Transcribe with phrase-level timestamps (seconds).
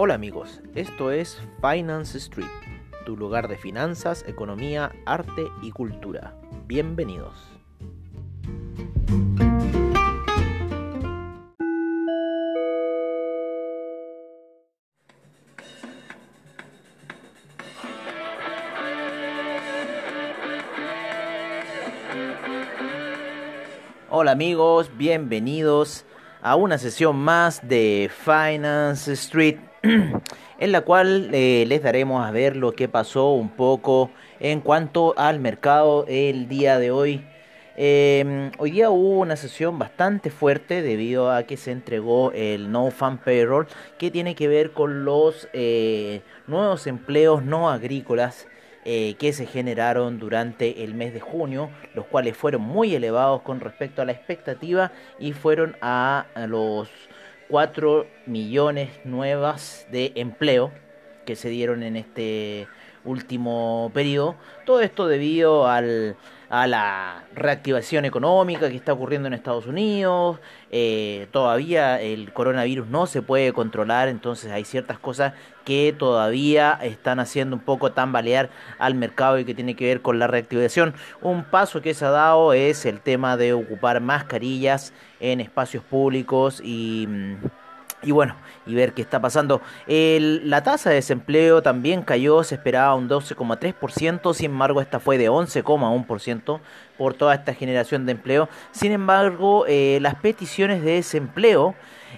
[0.00, 2.46] Hola amigos, esto es Finance Street,
[3.04, 6.36] tu lugar de finanzas, economía, arte y cultura.
[6.68, 7.34] Bienvenidos.
[24.10, 26.04] Hola amigos, bienvenidos
[26.40, 29.58] a una sesión más de Finance Street
[30.58, 35.14] en la cual eh, les daremos a ver lo que pasó un poco en cuanto
[35.16, 37.24] al mercado el día de hoy.
[37.76, 42.90] Em, hoy día hubo una sesión bastante fuerte debido a que se entregó el No
[42.90, 48.48] Fan Payroll que tiene que ver con los eh, nuevos empleos no agrícolas
[48.84, 53.60] eh, que se generaron durante el mes de junio, los cuales fueron muy elevados con
[53.60, 56.88] respecto a la expectativa y fueron a, los
[57.48, 60.72] 4 millones nuevas de empleo
[61.24, 62.68] que se dieron en este
[63.04, 64.36] último periodo.
[64.64, 66.16] Todo esto debido al,
[66.50, 70.38] a la reactivación económica que está ocurriendo en Estados Unidos.
[70.70, 75.34] Eh, todavía el coronavirus no se puede controlar, entonces hay ciertas cosas
[75.64, 80.18] que todavía están haciendo un poco tambalear al mercado y que tiene que ver con
[80.18, 80.94] la reactivación.
[81.20, 86.62] Un paso que se ha dado es el tema de ocupar mascarillas en espacios públicos
[86.64, 87.34] y mm,
[88.02, 89.60] y bueno, y ver qué está pasando.
[89.86, 95.30] la tasa de desempleo también cayó, se esperaba un 12,3%, sin embargo esta fue de
[95.30, 96.60] 11,1%
[96.96, 98.48] por toda esta generación de empleo.
[98.72, 101.74] Sin embargo, eh, las peticiones de desempleo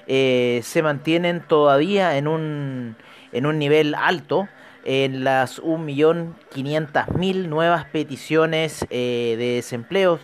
[0.06, 2.96] eh, se mantienen todavía en un,
[3.32, 4.48] en un nivel alto
[4.84, 10.20] en las 1.500.000 nuevas peticiones eh, de desempleos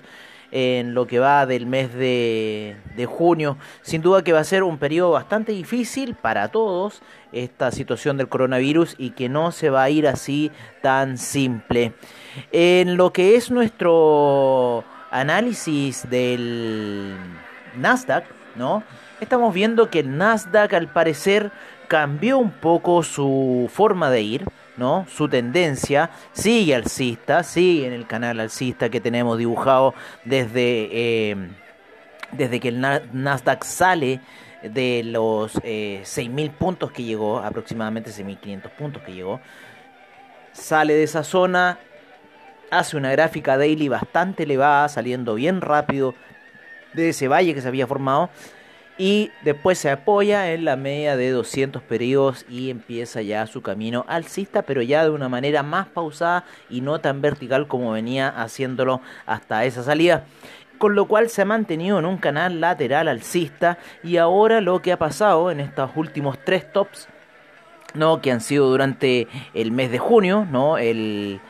[0.59, 2.77] en lo que va del mes de,
[3.07, 3.59] junio.
[3.83, 8.31] Sin duda que va a ser un periodo bastante difícil para todos esta situación del
[8.31, 10.51] coronavirus y que no se va a ir así
[10.81, 11.93] tan simple.
[12.53, 17.15] En lo que es nuestro análisis del
[17.77, 18.25] Nasdaq,
[18.55, 18.83] ¿no?
[19.21, 21.51] Estamos viendo que el Nasdaq al parecer
[21.87, 24.45] cambió un poco su forma de ir.
[24.77, 25.07] ¿No?
[25.09, 26.11] Su tendencia.
[26.33, 29.95] Sigue alcista, sigue en el canal alcista que tenemos dibujado
[30.25, 31.37] desde, eh,
[32.33, 34.21] desde que el Nasdaq sale
[34.63, 39.41] de los eh, 6.000 puntos que llegó, aproximadamente 6.500 puntos que llegó,
[40.53, 41.79] sale de esa zona,
[42.71, 46.15] hace una gráfica daily bastante elevada, saliendo bien rápido
[46.95, 48.31] de ese valle que se había formado
[48.99, 54.05] y después se apoya en la media de 200 periodos y empieza ya su camino
[54.09, 59.01] alcista, pero ya de una manera más pausada y no tan vertical como venía haciéndolo
[59.27, 60.25] hasta esa salida.
[60.79, 64.93] Con lo cual se ha mantenido en un canal lateral alcista y ahora lo que
[64.93, 67.09] ha pasado en estos últimos tres tops,
[67.95, 68.21] ¿no?
[68.21, 70.77] que han sido durante el mes de junio, ¿no?
[70.79, 71.41] el,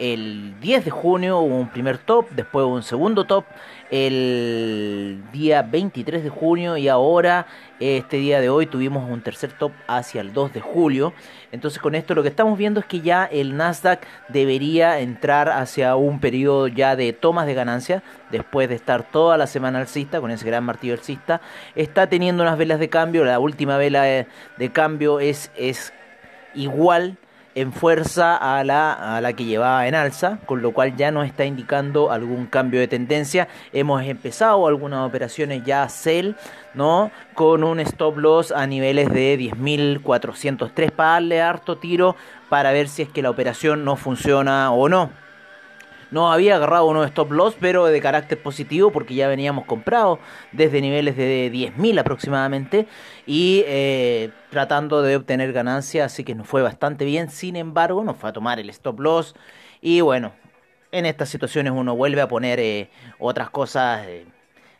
[0.00, 3.44] el 10 de junio hubo un primer top, después un segundo top,
[3.90, 7.46] el día 23 de junio y ahora
[7.80, 11.12] este día de hoy tuvimos un tercer top hacia el 2 de julio.
[11.52, 15.94] Entonces con esto lo que estamos viendo es que ya el Nasdaq debería entrar hacia
[15.96, 20.30] un periodo ya de tomas de ganancias después de estar toda la semana alcista con
[20.30, 21.42] ese gran martillo alcista.
[21.74, 25.92] Está teniendo unas velas de cambio, la última vela de, de cambio es, es
[26.54, 27.18] igual
[27.54, 31.26] en fuerza a la, a la que llevaba en alza, con lo cual ya nos
[31.26, 33.48] está indicando algún cambio de tendencia.
[33.72, 36.36] Hemos empezado algunas operaciones ya sell,
[36.74, 37.10] ¿no?
[37.34, 42.16] Con un stop loss a niveles de 10.403 para darle harto tiro
[42.48, 45.10] para ver si es que la operación no funciona o no.
[46.10, 50.18] No había agarrado uno de stop loss, pero de carácter positivo porque ya veníamos comprados
[50.52, 52.86] desde niveles de 10.000 aproximadamente
[53.26, 57.30] y eh, tratando de obtener ganancias, así que nos fue bastante bien.
[57.30, 59.34] Sin embargo, nos fue a tomar el stop loss
[59.80, 60.32] y bueno,
[60.92, 64.04] en estas situaciones uno vuelve a poner eh, otras cosas.
[64.06, 64.26] Eh,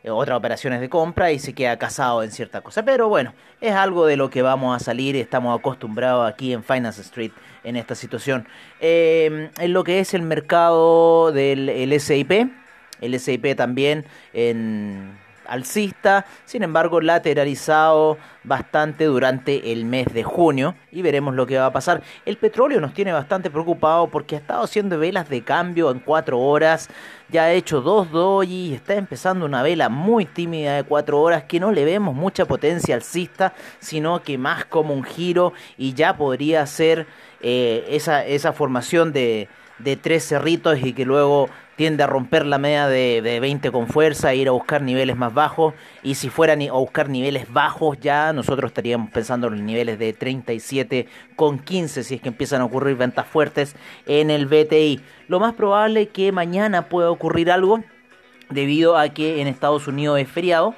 [0.09, 2.83] otras operaciones de compra y se queda casado en cierta cosa.
[2.83, 7.01] Pero bueno, es algo de lo que vamos a salir, estamos acostumbrados aquí en Finance
[7.01, 7.31] Street
[7.63, 8.47] en esta situación.
[8.79, 12.51] Em, en lo que es el mercado del el SIP,
[13.01, 15.20] el SIP también en
[15.51, 21.67] alcista, sin embargo lateralizado bastante durante el mes de junio y veremos lo que va
[21.67, 22.01] a pasar.
[22.25, 26.39] El petróleo nos tiene bastante preocupado porque ha estado haciendo velas de cambio en 4
[26.39, 26.89] horas,
[27.29, 31.59] ya ha hecho dos doji, está empezando una vela muy tímida de 4 horas que
[31.59, 36.65] no le vemos mucha potencia alcista, sino que más como un giro y ya podría
[36.65, 37.07] ser
[37.41, 39.49] eh, esa, esa formación de
[39.83, 43.87] de tres cerritos y que luego tiende a romper la media de, de 20 con
[43.87, 45.73] fuerza e ir a buscar niveles más bajos.
[46.03, 50.13] Y si fueran a buscar niveles bajos ya, nosotros estaríamos pensando en los niveles de
[50.13, 53.75] 37 con 15 si es que empiezan a ocurrir ventas fuertes
[54.05, 55.01] en el BTI.
[55.27, 57.83] Lo más probable es que mañana pueda ocurrir algo
[58.49, 60.75] debido a que en Estados Unidos es feriado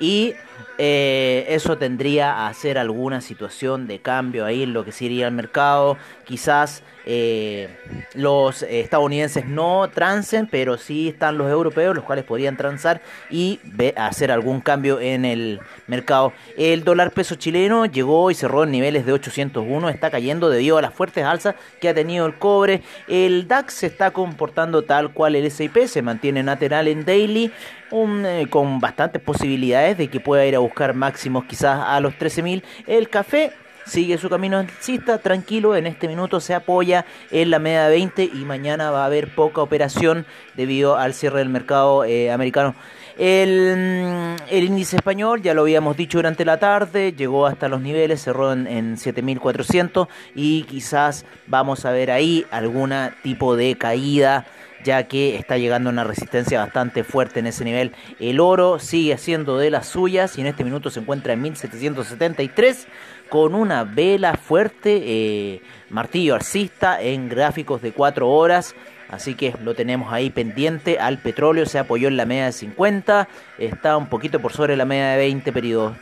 [0.00, 0.34] y
[0.78, 5.34] eh, eso tendría a hacer alguna situación de cambio ahí en lo que sería el
[5.34, 5.96] mercado.
[6.24, 7.68] Quizás eh,
[8.14, 13.00] los estadounidenses no trancen, pero sí están los europeos, los cuales podrían transar
[13.30, 13.60] y
[13.96, 16.32] hacer algún cambio en el mercado.
[16.56, 20.82] El dólar peso chileno llegó y cerró en niveles de 801, está cayendo debido a
[20.82, 22.82] las fuertes alzas que ha tenido el cobre.
[23.06, 27.52] El DAX se está comportando tal cual el SIP, se mantiene lateral en daily.
[27.92, 32.62] Eh, con bastantes posibilidades de que pueda ir a buscar máximos quizás a los 13.000.
[32.86, 33.52] El café
[33.86, 38.24] sigue su camino alcista, tranquilo, en este minuto se apoya en la media de 20
[38.24, 40.26] y mañana va a haber poca operación
[40.56, 42.74] debido al cierre del mercado eh, americano.
[43.16, 48.22] El, el, índice español, ya lo habíamos dicho durante la tarde, llegó hasta los niveles,
[48.22, 52.92] cerró en, en 7.400 y quizás vamos a ver ahí algún
[53.22, 54.44] tipo de caída
[54.86, 57.92] ya que está llegando una resistencia bastante fuerte en ese nivel.
[58.20, 62.86] El oro sigue haciendo de las suyas y en este minuto se encuentra en 1773
[63.28, 68.74] con una vela fuerte, eh, martillo alcista en gráficos de 4 horas.
[69.08, 70.98] Así que lo tenemos ahí pendiente.
[70.98, 73.28] Al petróleo se apoyó en la media de 50.
[73.58, 75.96] Está un poquito por sobre la media de 20 periodos.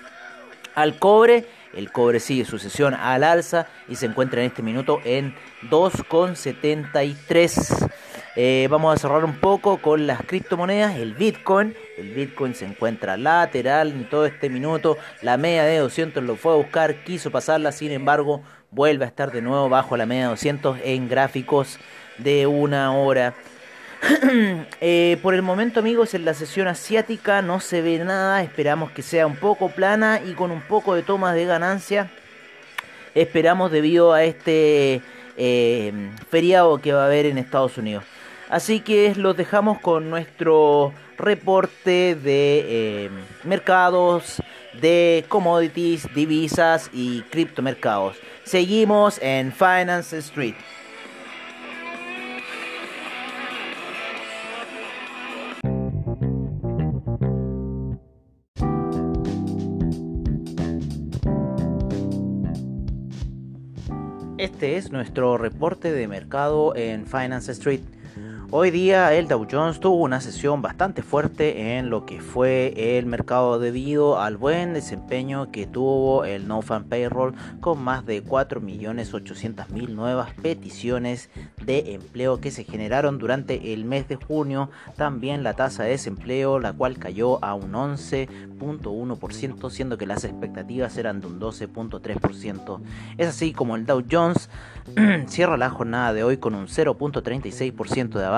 [0.74, 1.46] Al cobre,
[1.76, 5.34] el cobre sigue su sesión al alza y se encuentra en este minuto en
[5.70, 7.90] 2,73.
[8.36, 11.74] Eh, vamos a cerrar un poco con las criptomonedas, el Bitcoin.
[11.96, 14.98] El Bitcoin se encuentra lateral en todo este minuto.
[15.22, 19.30] La media de 200 lo fue a buscar, quiso pasarla, sin embargo, vuelve a estar
[19.30, 21.78] de nuevo bajo la media de 200 en gráficos
[22.18, 23.34] de una hora.
[24.80, 29.02] Eh, por el momento amigos en la sesión asiática no se ve nada, esperamos que
[29.02, 32.10] sea un poco plana y con un poco de tomas de ganancia.
[33.14, 35.00] Esperamos debido a este
[35.36, 35.92] eh,
[36.28, 38.04] feriado que va a haber en Estados Unidos.
[38.50, 42.64] Así que los dejamos con nuestro reporte de
[43.06, 43.10] eh,
[43.44, 44.42] mercados,
[44.80, 48.16] de commodities, divisas y criptomercados.
[48.42, 50.56] Seguimos en Finance Street.
[64.76, 67.80] Es nuestro reporte de mercado en Finance Street.
[68.50, 73.06] Hoy día el Dow Jones tuvo una sesión bastante fuerte en lo que fue el
[73.06, 79.88] mercado debido al buen desempeño que tuvo el No Fan Payroll con más de 4.800.000
[79.88, 81.30] nuevas peticiones
[81.64, 84.70] de empleo que se generaron durante el mes de junio.
[84.96, 90.96] También la tasa de desempleo la cual cayó a un 11.1% siendo que las expectativas
[90.96, 92.80] eran de un 12.3%.
[93.18, 94.48] Es así como el Dow Jones
[95.26, 98.33] cierra la jornada de hoy con un 0.36% de avance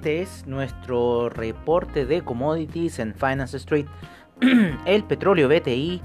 [0.00, 3.84] Este es nuestro reporte de commodities en Finance Street.
[4.86, 6.00] El petróleo BTI